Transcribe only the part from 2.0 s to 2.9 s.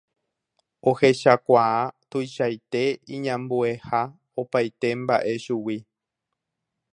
tuichaite